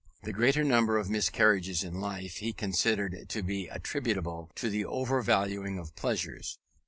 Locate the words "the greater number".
0.23-0.97